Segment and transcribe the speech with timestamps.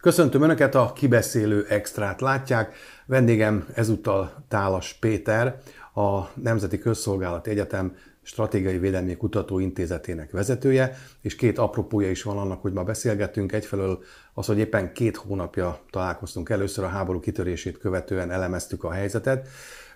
[0.00, 2.76] Köszöntöm Önöket, a kibeszélő extrát látják.
[3.06, 5.60] Vendégem ezúttal Tálas Péter,
[5.94, 12.72] a Nemzeti Közszolgálati Egyetem Stratégiai Védelmi Kutatóintézetének vezetője, és két apropója is van annak, hogy
[12.72, 13.52] ma beszélgetünk.
[13.52, 14.02] Egyfelől
[14.34, 19.48] az, hogy éppen két hónapja találkoztunk először a háború kitörését követően elemeztük a helyzetet,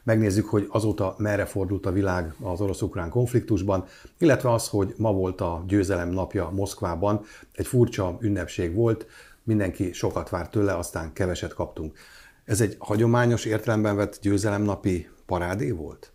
[0.02, 3.84] megnézzük, hogy azóta merre fordult a világ az orosz-ukrán konfliktusban,
[4.18, 9.06] illetve az, hogy ma volt a győzelem napja Moszkvában, egy furcsa ünnepség volt,
[9.44, 11.98] mindenki sokat várt tőle, aztán keveset kaptunk.
[12.44, 16.12] Ez egy hagyományos értelemben vett győzelemnapi parádé volt?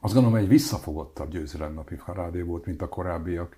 [0.00, 3.56] Azt gondolom, egy visszafogottabb győzelemnapi parádé volt, mint a korábbiak.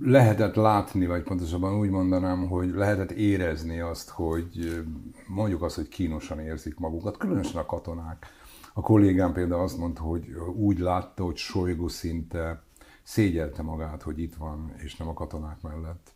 [0.00, 4.82] Lehetett látni, vagy pontosabban úgy mondanám, hogy lehetett érezni azt, hogy
[5.26, 8.26] mondjuk azt, hogy kínosan érzik magukat, különösen a katonák.
[8.74, 12.62] A kollégám például azt mondta, hogy úgy látta, hogy Sojgu szinte
[13.02, 16.12] szégyelte magát, hogy itt van, és nem a katonák mellett.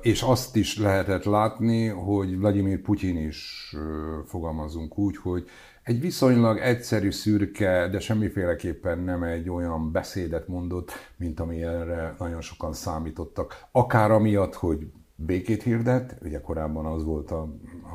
[0.00, 3.74] És azt is lehetett látni, hogy Vladimir Putyin is
[4.26, 5.44] fogalmazunk úgy, hogy
[5.82, 12.40] egy viszonylag egyszerű, szürke, de semmiféleképpen nem egy olyan beszédet mondott, mint ami erre nagyon
[12.40, 13.66] sokan számítottak.
[13.72, 14.86] Akár amiatt, hogy
[15.26, 17.40] békét hirdet, ugye korábban az volt a,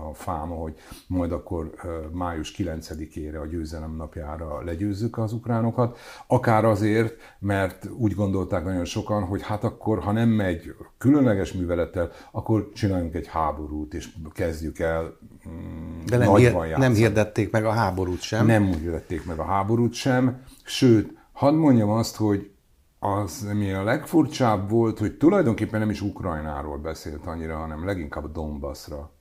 [0.09, 0.73] a fáma, hogy
[1.07, 1.73] majd akkor
[2.11, 5.97] május 9-ére, a győzelem napjára legyőzzük az ukránokat,
[6.27, 12.11] akár azért, mert úgy gondolták nagyon sokan, hogy hát akkor, ha nem megy különleges művelettel,
[12.31, 15.17] akkor csináljunk egy háborút, és kezdjük el
[15.49, 18.45] mm, De nem, hir- nem hirdették meg a háborút sem.
[18.45, 22.51] Nem hirdették meg a háborút sem, sőt, hadd mondjam azt, hogy
[22.99, 29.11] az, ami a legfurcsább volt, hogy tulajdonképpen nem is Ukrajnáról beszélt annyira, hanem leginkább Donbassra,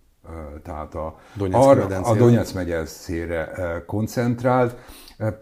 [0.62, 3.52] tehát a, Donetsz a Donetsz megyeszére
[3.86, 4.76] koncentrált,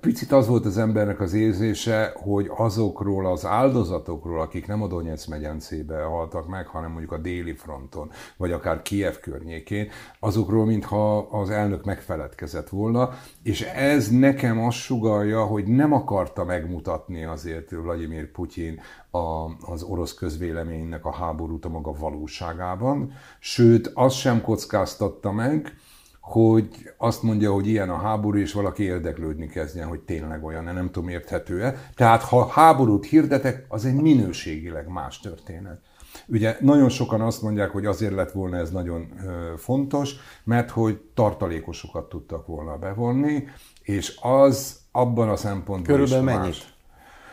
[0.01, 5.27] Picit az volt az embernek az érzése, hogy azokról az áldozatokról, akik nem a Donetsz
[5.27, 11.51] megyencébe haltak meg, hanem mondjuk a déli fronton, vagy akár Kiev környékén, azokról, mintha az
[11.51, 13.11] elnök megfeledkezett volna,
[13.43, 18.81] és ez nekem azt sugalja, hogy nem akarta megmutatni azért Vladimir Putyin
[19.11, 25.77] a, az orosz közvéleménynek a háborút a maga valóságában, sőt, azt sem kockáztatta meg,
[26.25, 30.91] hogy azt mondja, hogy ilyen a háború, és valaki érdeklődni kezdjen, hogy tényleg olyan, nem
[30.91, 31.91] tudom, érthető-e.
[31.95, 35.81] Tehát ha háborút hirdetek, az egy minőségileg más történet.
[36.27, 39.09] Ugye nagyon sokan azt mondják, hogy azért lett volna ez nagyon
[39.57, 40.15] fontos,
[40.45, 43.45] mert hogy tartalékosokat tudtak volna bevonni,
[43.83, 46.53] és az abban a szempontból Körülbelül is mennyit?
[46.53, 46.75] Más.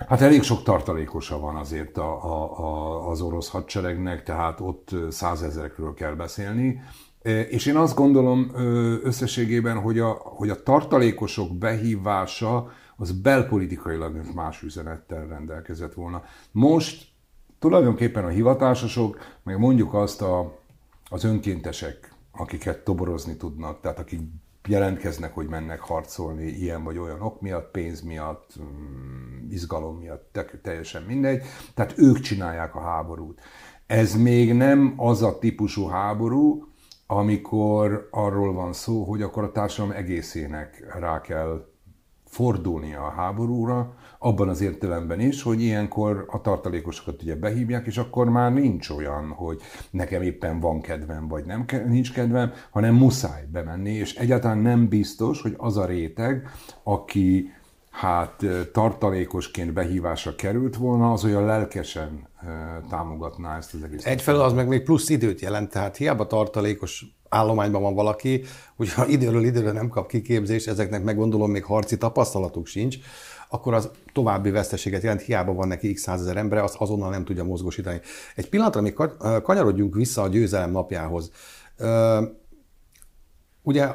[0.08, 5.94] Hát elég sok tartalékosa van azért a, a, a, az orosz hadseregnek, tehát ott százezerekről
[5.94, 6.82] kell beszélni.
[7.24, 8.52] És én azt gondolom
[9.04, 16.24] összességében, hogy a, hogy a tartalékosok behívása az belpolitikailag más üzenettel rendelkezett volna.
[16.52, 17.08] Most
[17.60, 20.60] tulajdonképpen a hivatásosok, meg mondjuk azt a,
[21.10, 24.22] az önkéntesek, akiket toborozni tudnak, tehát akik
[24.68, 31.04] jelentkeznek, hogy mennek harcolni ilyen vagy olyan ok miatt, pénz miatt, mm, izgalom miatt, teljesen
[31.04, 31.44] mindegy.
[31.74, 33.40] Tehát ők csinálják a háborút.
[33.88, 36.71] Ez még nem az a típusú háború,
[37.14, 41.66] amikor arról van szó, hogy akkor a társadalom egészének rá kell
[42.26, 48.30] fordulnia a háborúra, abban az értelemben is, hogy ilyenkor a tartalékosokat ugye behívják, és akkor
[48.30, 53.92] már nincs olyan, hogy nekem éppen van kedvem, vagy nem nincs kedvem, hanem muszáj bemenni,
[53.92, 56.48] és egyáltalán nem biztos, hogy az a réteg,
[56.84, 57.52] aki
[57.92, 62.28] hát tartalékosként behívásra került volna, az olyan lelkesen
[62.90, 64.06] támogatná ezt az egész.
[64.06, 68.44] Egyfelől az meg még plusz időt jelent, tehát hiába tartalékos állományban van valaki,
[68.76, 72.98] hogyha időről időre nem kap kiképzést, ezeknek meg gondolom még harci tapasztalatuk sincs,
[73.50, 77.44] akkor az további veszteséget jelent, hiába van neki x százezer embere, azt azonnal nem tudja
[77.44, 78.00] mozgósítani.
[78.36, 78.94] Egy pillanatra még
[79.44, 81.32] kanyarodjunk vissza a győzelem napjához.
[83.62, 83.88] Ugye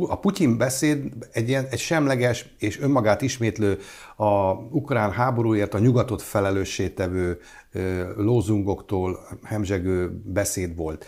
[0.00, 3.78] a Putyin beszéd egy, ilyen, egy semleges és önmagát ismétlő
[4.16, 7.38] a ukrán háborúért a nyugatot felelőssé tevő
[8.16, 11.06] lózungoktól hemzsegő beszéd volt.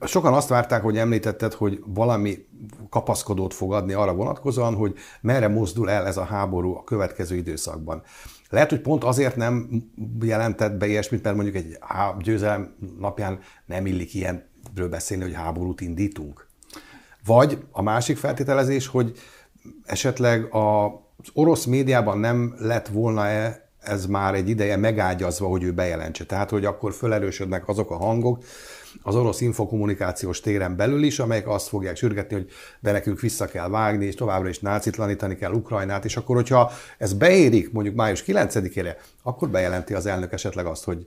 [0.00, 2.46] Sokan azt várták, hogy említetted, hogy valami
[2.90, 8.02] kapaszkodót fog adni arra vonatkozóan, hogy merre mozdul el ez a háború a következő időszakban.
[8.50, 9.84] Lehet, hogy pont azért nem
[10.20, 11.78] jelentett be ilyesmit, mert mondjuk egy
[12.18, 16.52] győzelem napján nem illik ilyenről beszélni, hogy háborút indítunk.
[17.26, 19.12] Vagy a másik feltételezés, hogy
[19.84, 26.24] esetleg az orosz médiában nem lett volna-e ez már egy ideje megágyazva, hogy ő bejelentse.
[26.24, 28.44] Tehát, hogy akkor felerősödnek azok a hangok
[29.02, 32.48] az orosz infokommunikációs téren belül is, amelyek azt fogják sürgetni, hogy
[32.80, 37.12] de nekünk vissza kell vágni, és továbbra is nácitlanítani kell Ukrajnát, és akkor, hogyha ez
[37.12, 41.06] beérik mondjuk május 9-ére, akkor bejelenti az elnök esetleg azt, hogy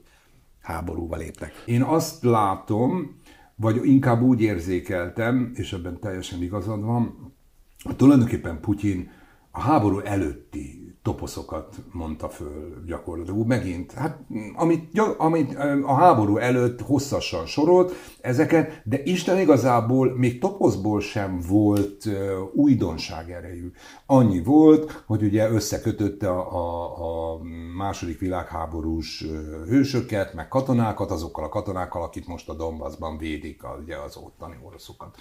[0.60, 1.62] háborúba lépnek.
[1.64, 3.20] Én azt látom,
[3.60, 7.34] vagy inkább úgy érzékeltem, és ebben teljesen igazad van,
[7.82, 9.10] hogy tulajdonképpen Putyin
[9.50, 13.46] a háború előtti toposzokat mondta föl gyakorlatilag.
[13.46, 14.18] Megint, hát
[14.54, 22.08] amit, amit a háború előtt hosszasan sorolt ezeket, de Isten igazából még toposzból sem volt
[22.52, 23.70] újdonság erejű.
[24.06, 27.38] Annyi volt, hogy ugye összekötötte a, a, a
[27.76, 29.24] második világháborús
[29.66, 35.16] hősöket, meg katonákat, azokkal a katonákkal, akik most a Donbassban védik ugye az ottani oroszokat,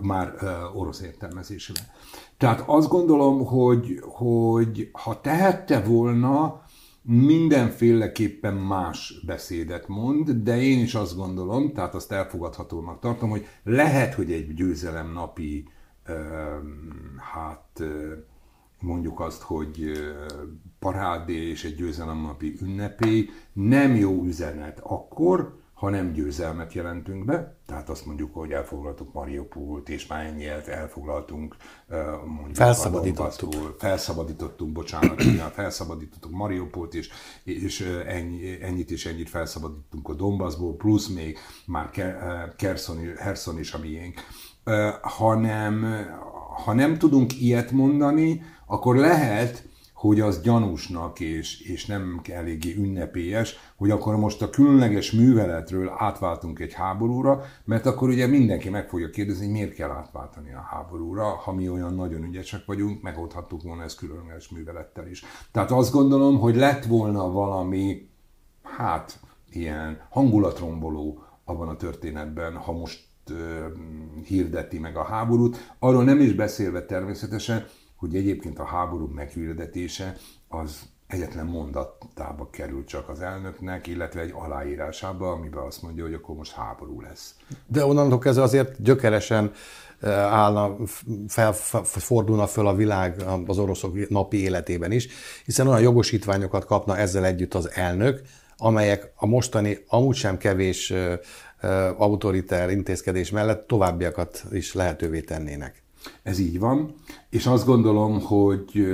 [0.00, 0.34] már
[0.74, 1.84] orosz értelmezésében.
[2.40, 6.62] Tehát azt gondolom, hogy, hogy ha tehette volna,
[7.02, 14.14] mindenféleképpen más beszédet mond, de én is azt gondolom, tehát azt elfogadhatónak tartom, hogy lehet,
[14.14, 15.68] hogy egy győzelem napi,
[17.32, 17.82] hát
[18.78, 19.92] mondjuk azt, hogy
[20.78, 27.56] parádé és egy győzelem napi ünnepé nem jó üzenet akkor, ha nem győzelmet jelentünk be,
[27.66, 31.56] tehát azt mondjuk, hogy elfoglaltuk Mariupolt, és már ennyi elfoglaltunk
[32.26, 33.76] mondjuk felszabadítottuk.
[33.78, 37.10] felszabadítottunk, bocsánat, igen, felszabadítottuk Mariupolt, és,
[37.44, 41.90] és ennyi, ennyit és ennyit felszabadítottunk a Donbassból, plusz még már
[42.56, 44.20] Kerson, Herson is a miénk.
[45.02, 45.86] Hanem,
[46.64, 49.68] ha nem tudunk ilyet mondani, akkor lehet,
[50.00, 56.58] hogy az gyanúsnak és, és nem eléggé ünnepélyes, hogy akkor most a különleges műveletről átváltunk
[56.58, 61.24] egy háborúra, mert akkor ugye mindenki meg fogja kérdezni, hogy miért kell átváltani a háborúra,
[61.24, 65.24] ha mi olyan nagyon ügyesek vagyunk, megoldhattuk volna ezt különleges művelettel is.
[65.52, 68.08] Tehát azt gondolom, hogy lett volna valami,
[68.62, 69.20] hát,
[69.50, 73.08] ilyen hangulatromboló abban a történetben, ha most
[74.24, 75.74] hirdeti meg a háborút.
[75.78, 77.66] Arról nem is beszélve természetesen,
[78.00, 80.16] hogy egyébként a háború meghirdetése
[80.48, 86.36] az egyetlen mondatába került csak az elnöknek, illetve egy aláírásába, amiben azt mondja, hogy akkor
[86.36, 87.34] most háború lesz.
[87.66, 89.52] De onnantól kezdve azért gyökeresen
[90.00, 90.76] eh, állna,
[91.28, 91.52] fel,
[91.82, 95.08] fordulna föl a világ az oroszok napi életében is,
[95.44, 98.22] hiszen olyan jogosítványokat kapna ezzel együtt az elnök,
[98.56, 101.18] amelyek a mostani amúgy sem kevés eh,
[101.60, 105.82] eh, autoriter intézkedés mellett továbbiakat is lehetővé tennének.
[106.22, 106.94] Ez így van,
[107.30, 108.86] és azt gondolom, hogy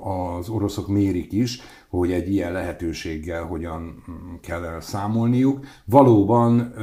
[0.00, 4.04] az oroszok mérik is, hogy egy ilyen lehetőséggel hogyan
[4.40, 5.66] kell számolniuk.
[5.84, 6.74] Valóban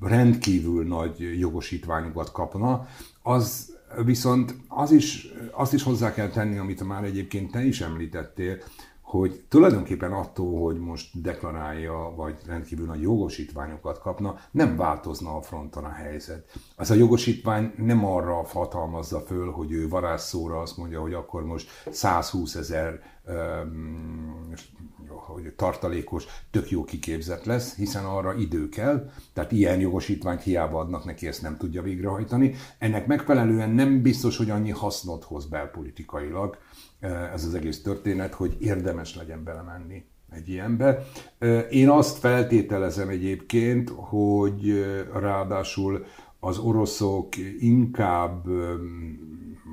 [0.00, 2.86] rendkívül nagy jogosítványokat kapna,
[3.22, 3.74] az
[4.04, 8.56] viszont az is, azt is hozzá kell tenni, amit már egyébként te is említettél,
[9.18, 15.84] hogy tulajdonképpen attól, hogy most deklarálja, vagy rendkívül nagy jogosítványokat kapna, nem változna a fronton
[15.84, 16.58] a helyzet.
[16.76, 21.70] Az a jogosítvány nem arra hatalmazza föl, hogy ő varázsszóra azt mondja, hogy akkor most
[21.90, 23.00] 120 ezer
[25.08, 31.04] hogy tartalékos, tök jó kiképzett lesz, hiszen arra idő kell, tehát ilyen jogosítványt hiába adnak
[31.04, 32.54] neki, ezt nem tudja végrehajtani.
[32.78, 36.58] Ennek megfelelően nem biztos, hogy annyi hasznot hoz belpolitikailag,
[37.32, 41.06] ez az egész történet, hogy érdemes legyen belemenni egy ilyenbe.
[41.70, 46.04] Én azt feltételezem egyébként, hogy ráadásul
[46.40, 48.44] az oroszok inkább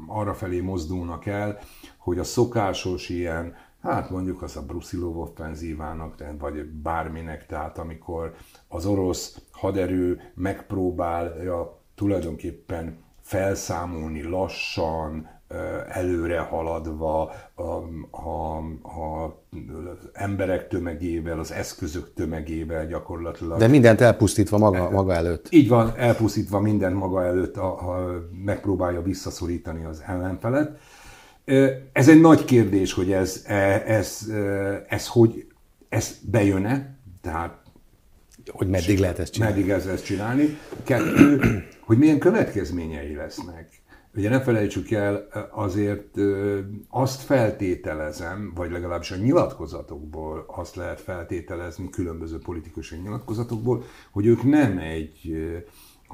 [0.07, 1.59] arra felé mozdulnak el,
[2.03, 8.33] hogy a szokásos ilyen, hát mondjuk az a Brusilov offenzívának, vagy bárminek, tehát amikor
[8.67, 15.31] az orosz haderő megpróbálja tulajdonképpen felszámolni lassan,
[15.89, 17.61] előre haladva a,
[18.11, 19.35] a, a
[20.13, 23.59] emberek tömegével, az eszközök tömegével gyakorlatilag.
[23.59, 25.47] De mindent elpusztítva maga, maga előtt.
[25.49, 28.09] Így van, elpusztítva mindent maga előtt, a, a,
[28.43, 30.79] megpróbálja visszaszorítani az ellenfelet.
[31.91, 34.27] Ez egy nagy kérdés, hogy ez, ez, ez,
[34.87, 35.45] ez hogy
[35.89, 37.61] ez bejön-e, tehát
[38.47, 39.55] hogy meddig lehet ezt csinálni.
[39.55, 40.57] Meddig ez, ezt csinálni.
[40.83, 41.39] Kettő,
[41.87, 43.81] hogy milyen következményei lesznek.
[44.15, 46.17] Ugye ne felejtsük el, azért
[46.89, 54.77] azt feltételezem, vagy legalábbis a nyilatkozatokból azt lehet feltételezni, különböző politikusai nyilatkozatokból, hogy ők nem
[54.77, 55.35] egy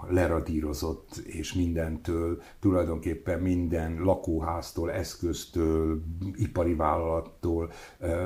[0.08, 6.02] leradírozott és mindentől, tulajdonképpen minden lakóháztól, eszköztől,
[6.36, 7.72] ipari vállalattól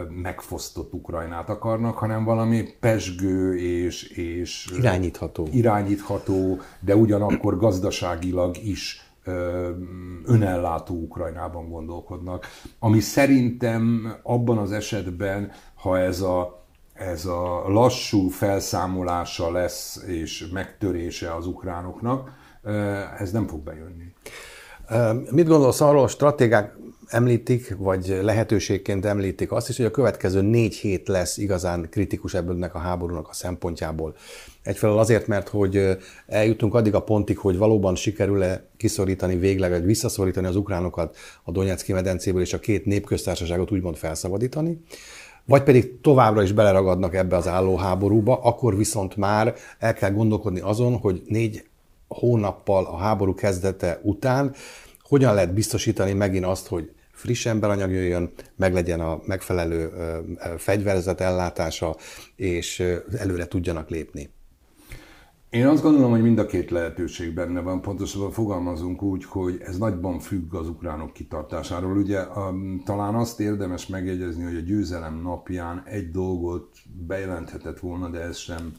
[0.10, 5.48] megfosztott Ukrajnát akarnak, hanem valami pesgő és, és irányítható.
[5.52, 9.14] irányítható, de ugyanakkor gazdaságilag is
[10.26, 12.46] önellátó Ukrajnában gondolkodnak,
[12.80, 16.63] ami szerintem abban az esetben, ha ez a,
[16.94, 22.32] ez a lassú felszámolása lesz és megtörése az ukránoknak,
[23.20, 24.14] ez nem fog bejönni.
[25.32, 26.76] Mit gondolsz arról, a stratégák
[27.08, 32.70] említik, vagy lehetőségként említik azt is, hogy a következő négy hét lesz igazán kritikus ebből
[32.74, 34.16] a háborúnak a szempontjából.
[34.64, 35.98] Egyfelől azért, mert hogy
[36.28, 41.94] eljutunk addig a pontig, hogy valóban sikerül-e kiszorítani végleg, vagy visszaszorítani az ukránokat a Donetszki
[41.94, 44.82] medencéből, és a két népköztársaságot úgymond felszabadítani,
[45.46, 50.60] vagy pedig továbbra is beleragadnak ebbe az álló háborúba, akkor viszont már el kell gondolkodni
[50.60, 51.64] azon, hogy négy
[52.08, 54.54] hónappal a háború kezdete után
[55.14, 59.92] hogyan lehet biztosítani megint azt, hogy friss emberanyag jöjjön, meglegyen a megfelelő
[60.58, 61.96] fegyverzet ellátása,
[62.36, 62.84] és
[63.18, 64.30] előre tudjanak lépni.
[65.54, 69.78] Én azt gondolom, hogy mind a két lehetőség benne van, pontosabban fogalmazunk úgy, hogy ez
[69.78, 71.98] nagyban függ az ukránok kitartásáról.
[71.98, 78.20] Ugye um, talán azt érdemes megjegyezni, hogy a győzelem napján egy dolgot bejelenthetett volna, de
[78.20, 78.72] ez sem,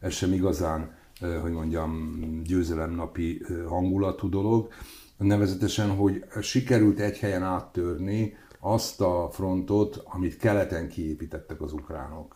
[0.00, 0.96] ez sem igazán,
[1.42, 4.68] hogy mondjam, győzelem napi hangulatú dolog.
[5.16, 12.35] Nevezetesen, hogy sikerült egy helyen áttörni azt a frontot, amit keleten kiépítettek az ukránok.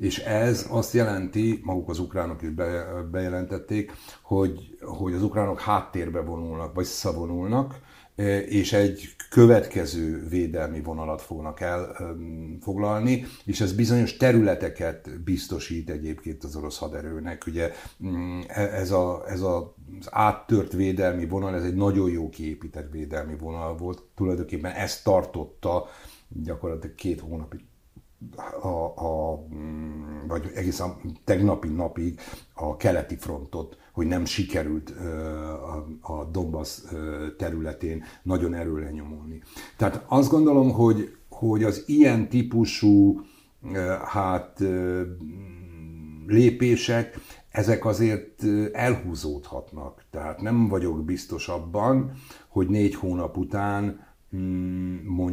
[0.00, 3.92] És ez azt jelenti, maguk az ukránok is be, bejelentették,
[4.22, 7.80] hogy, hogy az ukránok háttérbe vonulnak, vagy visszavonulnak,
[8.16, 16.56] e, és egy következő védelmi vonalat fognak elfoglalni, és ez bizonyos területeket biztosít egyébként az
[16.56, 17.46] orosz haderőnek.
[17.46, 17.70] Ugye
[18.04, 19.62] mm, e, ez, a, ez az
[20.10, 25.86] áttört védelmi vonal, ez egy nagyon jó kiépített védelmi vonal volt, tulajdonképpen ezt tartotta
[26.28, 27.60] gyakorlatilag két hónapig
[28.62, 28.68] a,
[29.06, 29.44] a,
[30.26, 32.20] vagy egészen tegnapi napig
[32.54, 36.80] a keleti frontot, hogy nem sikerült a, a Donbass
[37.38, 39.42] területén nagyon erőre nyomulni.
[39.76, 43.20] Tehát azt gondolom, hogy, hogy az ilyen típusú
[44.04, 44.62] hát
[46.26, 47.18] lépések,
[47.50, 50.04] ezek azért elhúzódhatnak.
[50.10, 52.12] Tehát nem vagyok biztos abban,
[52.48, 54.89] hogy négy hónap után mm,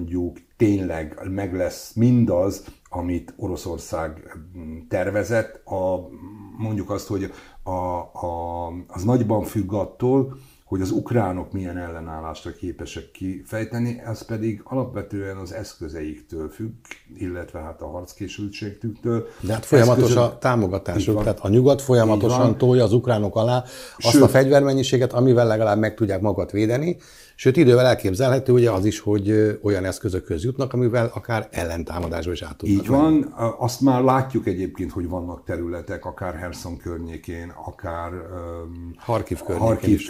[0.08, 5.68] mondjuk tényleg meg lesz mindaz, amit Oroszország mm, tervezett.
[5.68, 6.10] A,
[6.58, 7.32] mondjuk azt, hogy
[7.64, 10.38] a, a, az nagyban függ attól,
[10.68, 16.72] hogy az ukránok milyen ellenállásra képesek kifejteni, ez pedig alapvetően az eszközeiktől függ,
[17.16, 19.28] illetve hát a harckészültségtől.
[19.40, 20.24] De hát folyamatos Eszközök...
[20.24, 23.64] a támogatásuk, tehát a nyugat folyamatosan tolja az ukránok alá
[23.98, 26.98] azt Sőt, a fegyvermennyiséget, amivel legalább meg tudják magat védeni,
[27.40, 32.58] Sőt, idővel elképzelhető ugye az is, hogy olyan eszközökhöz jutnak, amivel akár ellentámadásba is át
[32.58, 33.26] tudnak Így van, menni.
[33.58, 39.94] azt már látjuk egyébként, hogy vannak területek, akár Herson környékén, akár um, Harkiv környékén, Harkiv
[39.94, 40.08] is.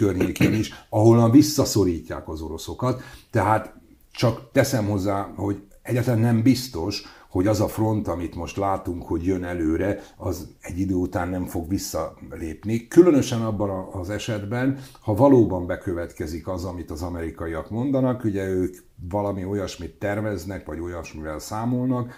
[0.48, 3.02] Környékén is, ahol visszaszorítják az oroszokat.
[3.30, 3.74] Tehát
[4.10, 9.24] csak teszem hozzá, hogy egyáltalán nem biztos, hogy az a front, amit most látunk, hogy
[9.24, 12.88] jön előre, az egy idő után nem fog visszalépni.
[12.88, 18.76] Különösen abban az esetben, ha valóban bekövetkezik az, amit az amerikaiak mondanak, ugye ők
[19.10, 22.14] valami olyasmit terveznek, vagy olyasmivel számolnak,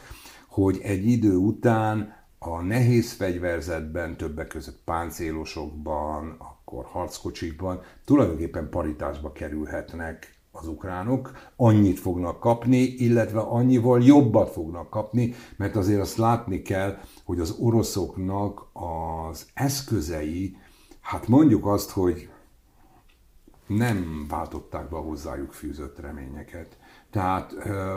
[0.49, 10.39] hogy egy idő után a nehéz fegyverzetben, többek között páncélosokban, akkor harckocsikban tulajdonképpen paritásba kerülhetnek
[10.53, 16.99] az ukránok, annyit fognak kapni, illetve annyival jobbat fognak kapni, mert azért azt látni kell,
[17.25, 20.57] hogy az oroszoknak az eszközei,
[21.01, 22.31] hát mondjuk azt, hogy
[23.67, 26.79] nem váltották be hozzájuk fűzött reményeket.
[27.11, 27.55] Tehát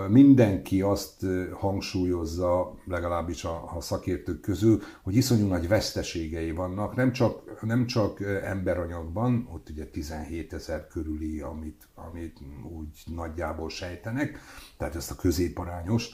[0.08, 7.62] mindenki azt hangsúlyozza, legalábbis a, a szakértők közül, hogy iszonyú nagy veszteségei vannak, nem csak,
[7.62, 12.40] nem csak emberanyagban, ott ugye 17 ezer körüli, amit, amit
[12.78, 14.40] úgy nagyjából sejtenek,
[14.78, 16.10] tehát ezt a középarányos,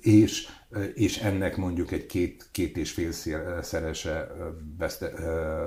[0.00, 0.48] és,
[0.94, 3.12] és ennek mondjuk egy két, két és fél
[3.62, 4.32] szerese
[4.78, 5.12] veszte,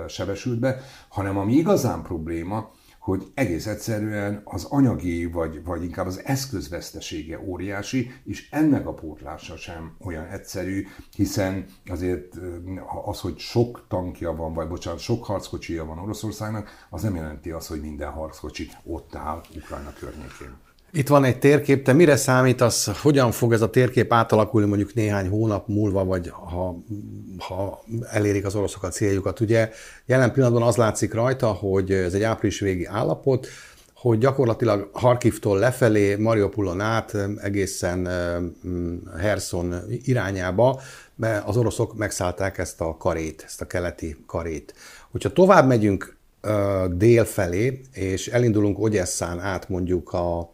[0.08, 2.72] sebesült be, hanem ami igazán probléma,
[3.02, 9.58] hogy egész egyszerűen az anyagi, vagy, vagy inkább az eszközvesztesége óriási, és ennek a pótlása
[9.58, 12.36] sem olyan egyszerű, hiszen azért
[13.06, 17.68] az, hogy sok tankja van, vagy bocsánat, sok harckocsija van Oroszországnak, az nem jelenti azt,
[17.68, 20.71] hogy minden harckocsi ott áll Ukrajna környékén.
[20.94, 25.28] Itt van egy térkép, te mire számítasz, hogyan fog ez a térkép átalakulni mondjuk néhány
[25.28, 26.84] hónap múlva, vagy ha,
[27.38, 29.40] ha elérik az oroszok a céljukat?
[29.40, 29.70] Ugye
[30.06, 33.48] jelen pillanatban az látszik rajta, hogy ez egy április végi állapot,
[33.94, 38.10] hogy gyakorlatilag Harkivtól lefelé, Mariupolon át, egészen
[39.20, 40.82] Herson irányába,
[41.46, 44.74] az oroszok megszállták ezt a karét, ezt a keleti karét.
[45.12, 46.18] Hogyha tovább megyünk
[46.92, 50.52] dél felé, és elindulunk Ogyesszán át mondjuk a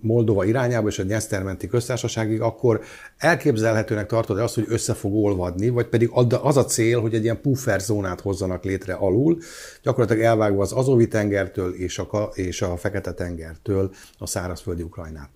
[0.00, 2.80] Moldova irányába és a Nyesztermenti köztársaságig, akkor
[3.16, 6.10] elképzelhetőnek tartod azt, hogy össze fog olvadni, vagy pedig
[6.42, 9.38] az a cél, hogy egy ilyen puffer zónát hozzanak létre alul,
[9.82, 15.30] gyakorlatilag elvágva az Azovi tengertől és a, és a Fekete tengertől a szárazföldi Ukrajnát.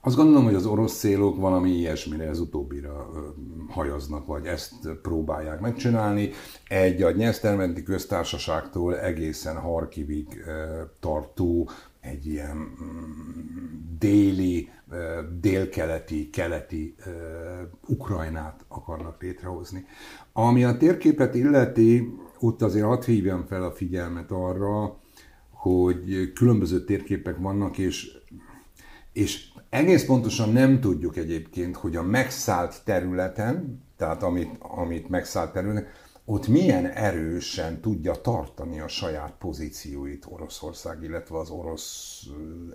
[0.00, 3.10] Azt gondolom, hogy az orosz célok valami ilyesmire, ez utóbbira
[3.68, 4.72] hajaznak, vagy ezt
[5.02, 6.30] próbálják megcsinálni.
[6.68, 10.44] Egy a Nyesztermenti köztársaságtól egészen Harkivig
[11.00, 11.68] tartó
[12.06, 14.68] egy ilyen mm, déli,
[15.40, 16.94] délkeleti, keleti
[17.86, 19.84] Ukrajnát akarnak létrehozni.
[20.32, 25.00] Ami a térképet illeti, ott azért hadd hívjam fel a figyelmet arra,
[25.50, 28.18] hogy különböző térképek vannak, és,
[29.12, 35.86] és egész pontosan nem tudjuk egyébként, hogy a megszállt területen, tehát amit, amit megszállt területen,
[36.28, 42.22] ott milyen erősen tudja tartani a saját pozícióit Oroszország, illetve az orosz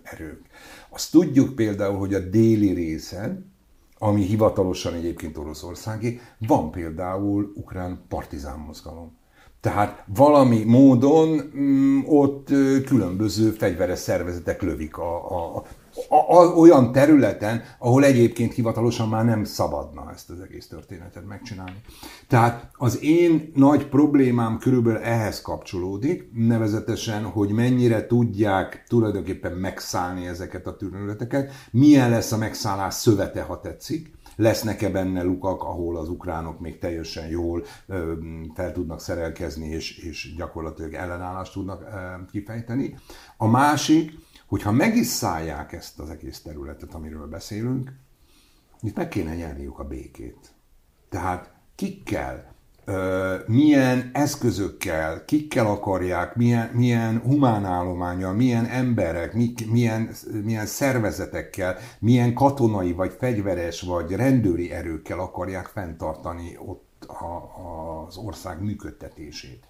[0.04, 0.42] erők.
[0.90, 3.52] Azt tudjuk például, hogy a déli részen,
[3.98, 9.20] ami hivatalosan egyébként Oroszországi, van például ukrán partizán mozgalom.
[9.60, 12.48] Tehát valami módon mm, ott
[12.86, 15.64] különböző fegyveres szervezetek lövik a, a, a,
[16.10, 21.82] a, olyan területen, ahol egyébként hivatalosan már nem szabadna ezt az egész történetet megcsinálni.
[22.28, 30.68] Tehát az én nagy problémám körülbelül ehhez kapcsolódik, nevezetesen, hogy mennyire tudják tulajdonképpen megszállni ezeket
[30.68, 36.60] a területeket, milyen lesz a megszállás szövete, ha tetszik, lesznek-e benne lukak, ahol az ukránok
[36.60, 38.14] még teljesen jól ö,
[38.54, 41.86] fel tudnak szerelkezni, és, és gyakorlatilag ellenállást tudnak ö,
[42.32, 42.98] kifejteni.
[43.38, 44.12] A másik,
[44.52, 47.94] hogyha meg is szállják ezt az egész területet, amiről beszélünk,
[48.82, 50.54] itt meg kéne nyerniuk a békét.
[51.10, 52.56] Tehát kikkel,
[53.48, 59.34] milyen eszközökkel, kikkel akarják, milyen, milyen humán állományal, milyen emberek,
[59.72, 60.10] milyen,
[60.44, 68.62] milyen szervezetekkel, milyen katonai, vagy fegyveres, vagy rendőri erőkkel akarják fenntartani ott a, az ország
[68.62, 69.64] működtetését.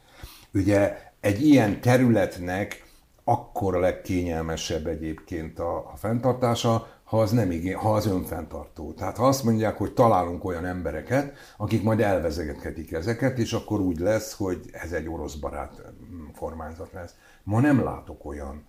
[0.54, 2.90] Ugye egy ilyen területnek
[3.24, 8.94] akkor a legkényelmesebb egyébként a, a fenntartása, ha az, nem igény, ha az önfenntartó.
[8.94, 14.00] Tehát ha azt mondják, hogy találunk olyan embereket, akik majd elvezegethetik ezeket, és akkor úgy
[14.00, 17.16] lesz, hogy ez egy orosz barát mm, kormányzat lesz.
[17.44, 18.66] Ma nem látok olyan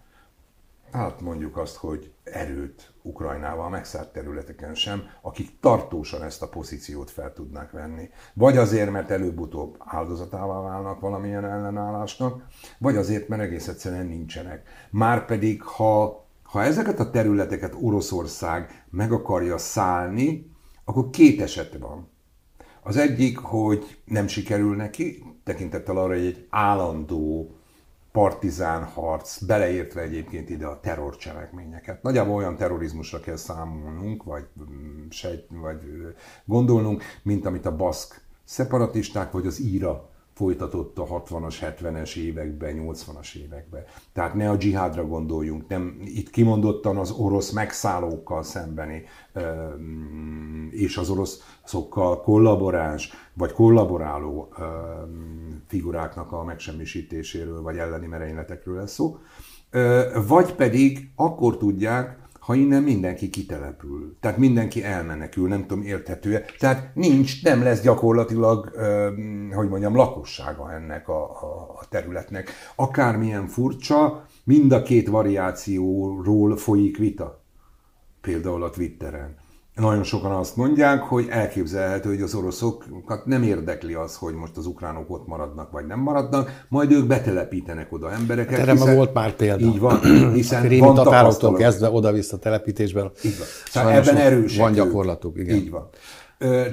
[0.92, 7.32] hát mondjuk azt, hogy erőt Ukrajnával megszállt területeken sem, akik tartósan ezt a pozíciót fel
[7.32, 8.08] tudnák venni.
[8.34, 12.46] Vagy azért, mert előbb-utóbb áldozatává válnak valamilyen ellenállásnak,
[12.78, 14.62] vagy azért, mert egész egyszerűen nincsenek.
[14.90, 20.50] Márpedig, ha, ha ezeket a területeket Oroszország meg akarja szállni,
[20.84, 22.10] akkor két eset van.
[22.82, 27.56] Az egyik, hogy nem sikerül neki, tekintettel arra, hogy egy állandó
[28.12, 32.02] partizán harc, beleértve egyébként ide a terrorcselekményeket.
[32.02, 35.80] Nagyjából olyan terrorizmusra kell számolnunk, vagy, mm, sejt, vagy
[36.44, 40.11] gondolnunk, mint amit a baszk szeparatisták, vagy az íra
[40.42, 43.84] folytatott a 60-as, 70-es években, 80-as években.
[44.12, 49.04] Tehát ne a dzsihádra gondoljunk, nem itt kimondottan az orosz megszállókkal szembeni
[50.70, 54.48] és az oroszokkal kollaboráns vagy kollaboráló
[55.66, 59.18] figuráknak a megsemmisítéséről vagy elleni merényletekről lesz szó.
[60.26, 64.16] Vagy pedig akkor tudják, ha innen mindenki kitelepül.
[64.20, 68.70] Tehát mindenki elmenekül, nem tudom, érthető Tehát nincs, nem lesz gyakorlatilag,
[69.52, 72.50] hogy mondjam, lakossága ennek a, a, a területnek.
[72.74, 77.42] Akármilyen furcsa, mind a két variációról folyik vita.
[78.20, 79.36] Például a Twitteren.
[79.74, 84.66] Nagyon sokan azt mondják, hogy elképzelhető, hogy az oroszokat nem érdekli az, hogy most az
[84.66, 88.50] ukránok ott maradnak, vagy nem maradnak, majd ők betelepítenek oda embereket.
[88.50, 89.64] Hát erre hiszen, volt már példa.
[89.64, 90.00] Így van,
[90.34, 93.10] hiszen a van tatároktól kezdve oda-vissza telepítésben.
[93.24, 93.46] Így van.
[93.70, 95.56] Szóval ebben erősek Van gyakorlatuk, igen.
[95.56, 95.88] Így van.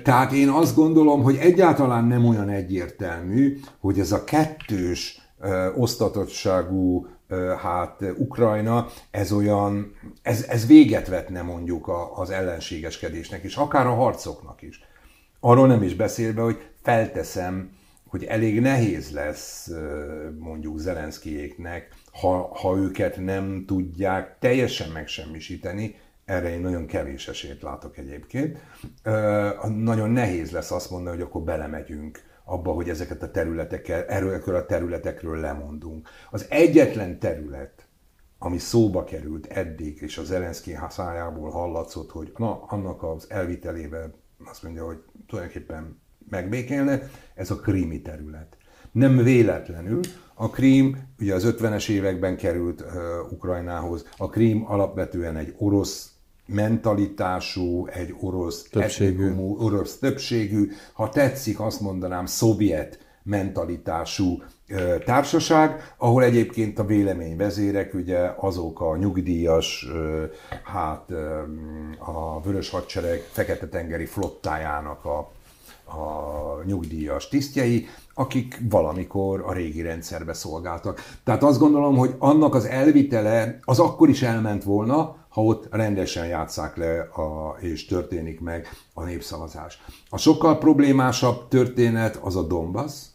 [0.03, 5.21] Tehát én azt gondolom, hogy egyáltalán nem olyan egyértelmű, hogy ez a kettős
[5.75, 7.07] osztatottságú
[7.61, 14.61] hát Ukrajna, ez olyan, ez, ez véget vetne mondjuk az ellenségeskedésnek is, akár a harcoknak
[14.61, 14.81] is.
[15.39, 19.69] Arról nem is beszélve, hogy felteszem, hogy elég nehéz lesz
[20.39, 27.97] mondjuk Zelenszkijéknek, ha, ha őket nem tudják teljesen megsemmisíteni, erre én nagyon kevés esélyt látok
[27.97, 28.57] egyébként.
[29.75, 34.65] Nagyon nehéz lesz azt mondani, hogy akkor belemegyünk abba, hogy ezeket a területekkel, erről a
[34.65, 36.09] területekről lemondunk.
[36.31, 37.87] Az egyetlen terület,
[38.37, 44.13] ami szóba került eddig, és az Zelenszky szájából hallatszott, hogy na, annak az elvitelével
[44.45, 48.57] azt mondja, hogy tulajdonképpen megbékélne, ez a krími terület.
[48.91, 49.99] Nem véletlenül
[50.33, 54.05] a Krím ugye az 50-es években került uh, Ukrajnához.
[54.17, 56.11] A Krím alapvetően egy orosz
[56.49, 59.23] mentalitású, egy orosz többségű.
[59.23, 64.41] Etnikumú, orosz többségű, ha tetszik, azt mondanám, szovjet mentalitású
[65.05, 69.87] társaság, ahol egyébként a véleményvezérek ugye azok a nyugdíjas,
[70.63, 71.11] hát
[71.97, 75.17] a Vörös Hadsereg Fekete-tengeri flottájának a,
[75.97, 81.01] a nyugdíjas tisztjei, akik valamikor a régi rendszerbe szolgáltak.
[81.23, 86.25] Tehát azt gondolom, hogy annak az elvitele az akkor is elment volna, ha ott rendesen
[86.25, 89.81] játszák le a, és történik meg a népszavazás.
[90.09, 93.05] A sokkal problémásabb történet az a Donbass,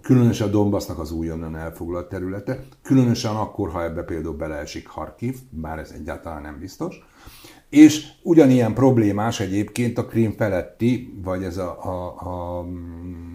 [0.00, 5.78] különösen a Donbassnak az újonnan elfoglalt területe, különösen akkor, ha ebbe például beleesik Harkiv, bár
[5.78, 7.04] ez egyáltalán nem biztos,
[7.68, 12.06] és ugyanilyen problémás egyébként a Krím feletti, vagy ez a, a,
[12.58, 12.64] a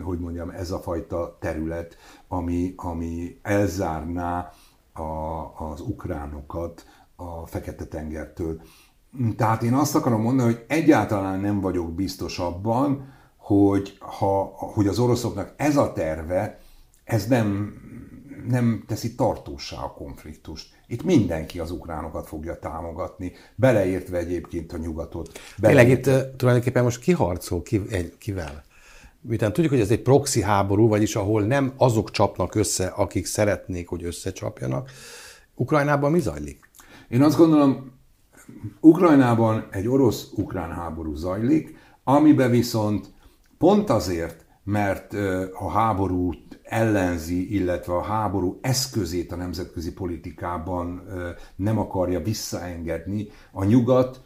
[0.04, 4.52] hogy mondjam, ez a fajta terület, ami, ami elzárná
[4.94, 5.02] a,
[5.72, 6.86] az ukránokat
[7.22, 8.62] a Fekete-tengertől.
[9.38, 15.00] Tehát én azt akarom mondani, hogy egyáltalán nem vagyok biztos abban, hogy, ha, hogy az
[15.00, 16.60] oroszoknak ez a terve,
[17.04, 17.74] ez nem,
[18.48, 20.70] nem teszi tartósá a konfliktust.
[20.88, 25.40] Itt mindenki az ukránokat fogja támogatni, beleértve egyébként a nyugatot.
[25.62, 27.82] Tényleg itt tulajdonképpen most kiharcol ki,
[28.18, 28.64] kivel?
[29.22, 33.88] Miután tudjuk, hogy ez egy proxy háború, vagyis ahol nem azok csapnak össze, akik szeretnék,
[33.88, 34.90] hogy összecsapjanak.
[35.56, 36.70] Ukrajnában mi zajlik?
[37.12, 37.92] Én azt gondolom,
[38.80, 43.14] Ukrajnában egy orosz-ukrán háború zajlik, amiben viszont
[43.58, 45.14] pont azért, mert
[45.54, 51.02] a háborút ellenzi, illetve a háború eszközét a nemzetközi politikában
[51.56, 54.22] nem akarja visszaengedni, a nyugat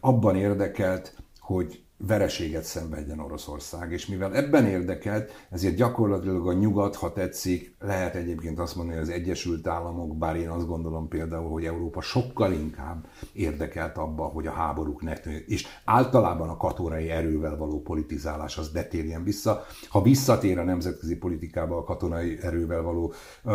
[0.00, 3.92] abban érdekelt, hogy vereséget szenvedjen Oroszország.
[3.92, 9.08] És mivel ebben érdekelt, ezért gyakorlatilag a nyugat, ha tetszik, lehet egyébként azt mondani, hogy
[9.08, 14.46] az Egyesült Államok, bár én azt gondolom például, hogy Európa sokkal inkább érdekelt abba, hogy
[14.46, 19.64] a háborúk ne és általában a katonai erővel való politizálás az detérjen vissza.
[19.88, 23.12] Ha visszatér a nemzetközi politikába a katonai erővel való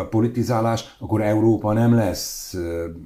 [0.09, 2.57] politizálás, akkor Európa nem lesz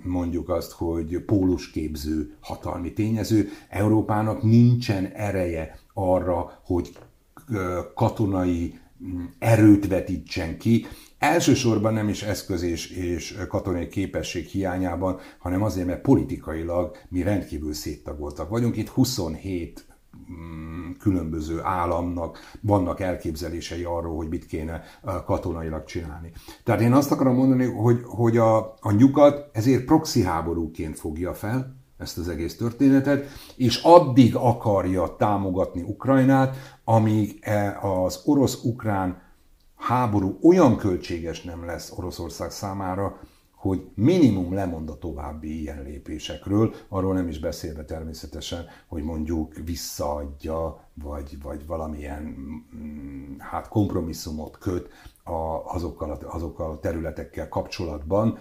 [0.03, 3.49] mondjuk azt, hogy pólusképző hatalmi tényező.
[3.69, 6.97] Európának nincsen ereje arra, hogy
[7.95, 10.85] katonai mm, erőt vetítsen ki,
[11.19, 17.73] Elsősorban nem is eszköz és, és katonai képesség hiányában, hanem azért, mert politikailag mi rendkívül
[17.73, 18.77] széttagoltak vagyunk.
[18.77, 19.85] Itt 27
[20.31, 24.83] mm, különböző államnak vannak elképzelései arról, hogy mit kéne
[25.25, 26.31] katonailag csinálni.
[26.63, 31.75] Tehát én azt akarom mondani, hogy, hogy a, a nyugat ezért proxy háborúként fogja fel,
[31.97, 39.21] ezt az egész történetet, és addig akarja támogatni Ukrajnát, amíg e az orosz-ukrán
[39.75, 43.19] háború olyan költséges nem lesz Oroszország számára,
[43.55, 50.89] hogy minimum lemond a további ilyen lépésekről, arról nem is beszélve természetesen, hogy mondjuk visszaadja,
[50.93, 52.23] vagy, vagy valamilyen
[52.75, 54.89] mm, hát kompromisszumot köt
[55.27, 58.37] a, azokkal, a, azokkal a területekkel kapcsolatban,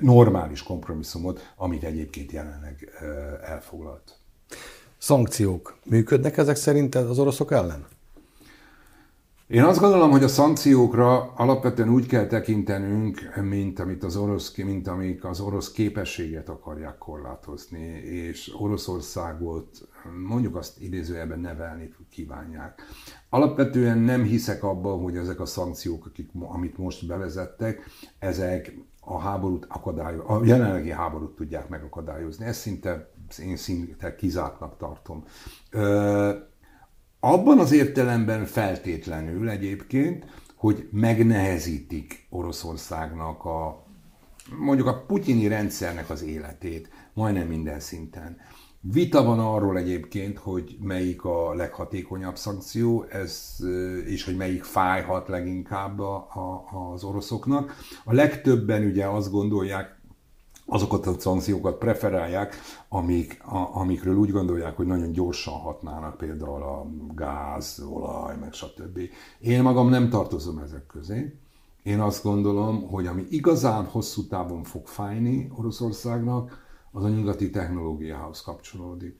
[0.00, 2.92] normális kompromisszumot, amit egyébként jelenleg
[3.44, 4.18] elfoglalt.
[4.98, 7.86] Szankciók működnek ezek szerint az oroszok ellen?
[9.46, 14.88] Én azt gondolom, hogy a szankciókra alapvetően úgy kell tekintenünk, mint amit az orosz, mint
[14.88, 19.88] amik az orosz képességet akarják korlátozni, és Oroszországot
[20.28, 22.82] mondjuk azt idézőjelben nevelni kívánják.
[23.28, 27.84] Alapvetően nem hiszek abban, hogy ezek a szankciók, akik, amit most bevezettek,
[28.18, 32.44] ezek a háborút akadályoz, a jelenlegi háborút tudják megakadályozni.
[32.44, 33.10] Ezt szinte,
[33.42, 35.24] én szinte kizártnak tartom.
[35.70, 36.32] Ö,
[37.32, 43.84] abban az értelemben feltétlenül egyébként, hogy megnehezítik Oroszországnak a
[44.58, 48.36] mondjuk a putyini rendszernek az életét majdnem minden szinten.
[48.80, 53.56] Vita van arról egyébként, hogy melyik a leghatékonyabb szankció, ez,
[54.06, 57.74] és hogy melyik fájhat leginkább a, a, az oroszoknak.
[58.04, 59.95] A legtöbben ugye azt gondolják,
[60.66, 62.54] azokat a szankciókat preferálják,
[62.88, 68.98] amik, a, amikről úgy gondolják, hogy nagyon gyorsan hatnának, például a gáz, olaj, meg stb.
[69.40, 71.34] Én magam nem tartozom ezek közé.
[71.82, 78.42] Én azt gondolom, hogy ami igazán hosszú távon fog fájni Oroszországnak, az a nyugati technológiához
[78.42, 79.18] kapcsolódik.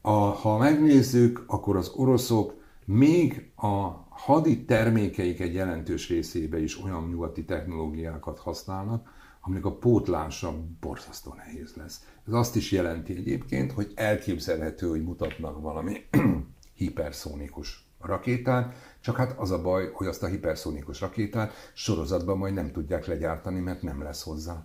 [0.00, 7.08] A, ha megnézzük, akkor az oroszok még a hadi termékeik egy jelentős részébe is olyan
[7.08, 9.08] nyugati technológiákat használnak,
[9.40, 12.04] aminek a pótlása borzasztó nehéz lesz.
[12.26, 16.04] Ez azt is jelenti egyébként, hogy elképzelhető, hogy mutatnak valami
[16.74, 22.72] hiperszónikus rakétát, Csak hát az a baj, hogy azt a hiperszónikus rakétát sorozatban majd nem
[22.72, 24.64] tudják legyártani, mert nem lesz hozzá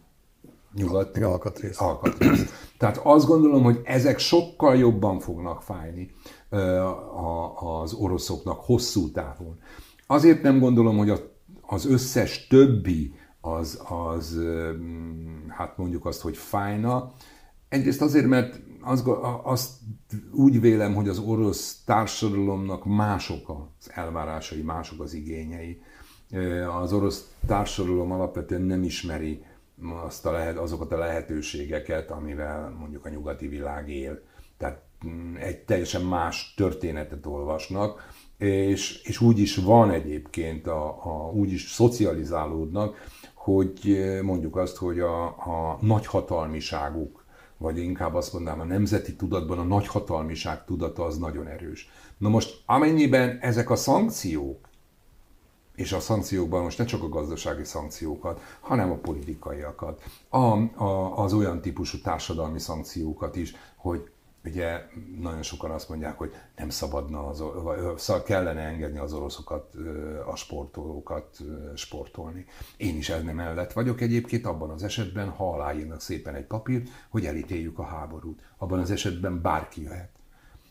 [0.74, 1.82] nyugat alkatrész.
[1.82, 2.54] alkatrész.
[2.80, 6.12] Tehát azt gondolom, hogy ezek sokkal jobban fognak fájni
[7.56, 9.60] az oroszoknak hosszú távon.
[10.08, 13.14] Azért nem gondolom, hogy az összes többi
[13.46, 14.40] az, az
[15.48, 17.14] hát mondjuk azt, hogy fájna.
[17.70, 19.08] Egyrészt azért, mert azt,
[19.44, 19.72] azt
[20.32, 25.82] úgy vélem, hogy az orosz társadalomnak mások az elvárásai, mások az igényei.
[26.82, 29.44] Az orosz társadalom alapvetően nem ismeri
[30.06, 34.22] azt a lehet, azokat a lehetőségeket, amivel mondjuk a nyugati világ él.
[34.58, 41.32] Tehát mm, egy teljesen más történetet olvasnak, és, és úgy is van egyébként, a, a,
[41.32, 42.96] úgy is szocializálódnak,
[43.46, 47.24] hogy mondjuk azt, hogy a, a nagyhatalmiságuk,
[47.58, 51.90] vagy inkább azt mondanám, a nemzeti tudatban a nagyhatalmiság tudata az nagyon erős.
[52.18, 54.68] Na most amennyiben ezek a szankciók,
[55.76, 60.38] és a szankciókban most ne csak a gazdasági szankciókat, hanem a politikaiakat, a,
[60.84, 64.10] a, az olyan típusú társadalmi szankciókat is, hogy
[64.46, 64.82] ugye
[65.20, 69.76] nagyon sokan azt mondják, hogy nem szabadna, az, vagy kellene engedni az oroszokat,
[70.32, 71.38] a sportolókat
[71.76, 72.46] sportolni.
[72.78, 77.26] Én is ennek mellett vagyok egyébként abban az esetben, ha aláírnak szépen egy papírt, hogy
[77.26, 78.42] elítéljük a háborút.
[78.58, 80.10] Abban az esetben bárki jöhet.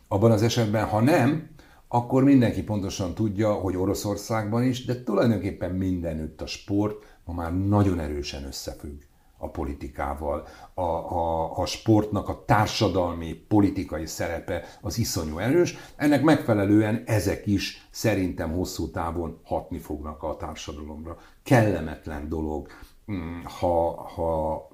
[0.08, 1.48] Abban az esetben, ha nem,
[1.88, 8.00] akkor mindenki pontosan tudja, hogy Oroszországban is, de tulajdonképpen mindenütt a sport ma már nagyon
[8.00, 9.02] erősen összefügg
[9.44, 10.46] a politikával.
[10.74, 15.76] A, a, a sportnak a társadalmi, politikai szerepe az iszonyú erős.
[15.96, 21.16] Ennek megfelelően ezek is szerintem hosszú távon hatni fognak a társadalomra.
[21.42, 22.68] Kellemetlen dolog,
[23.12, 24.68] mm, ha, ha,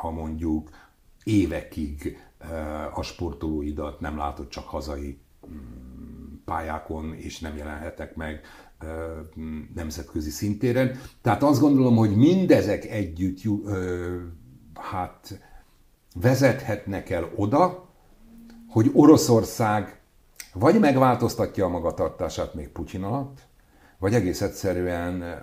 [0.00, 0.70] ha mondjuk
[1.24, 5.89] évekig eh, a sportolóidat nem látod csak hazai mm,
[6.50, 8.40] pályákon, és nem jelenhetek meg
[9.74, 11.00] nemzetközi szintéren.
[11.22, 13.40] Tehát azt gondolom, hogy mindezek együtt
[14.74, 15.40] hát
[16.14, 17.88] vezethetnek el oda,
[18.68, 20.00] hogy Oroszország
[20.52, 23.38] vagy megváltoztatja a magatartását még Putyin alatt,
[23.98, 25.42] vagy egész egyszerűen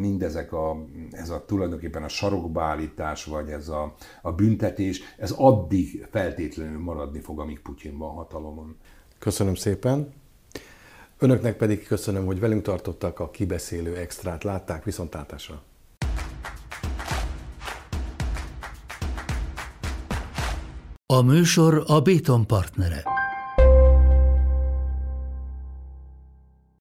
[0.00, 6.80] mindezek a, ez a tulajdonképpen a sarokbeállítás, vagy ez a, a büntetés, ez addig feltétlenül
[6.80, 8.76] maradni fog, amíg Putyin van hatalomon.
[9.18, 10.12] Köszönöm szépen.
[11.18, 15.62] Önöknek pedig köszönöm, hogy velünk tartottak a kibeszélő extrát, látták viszontlátásra.
[21.06, 23.15] A műsor a Béton partnere.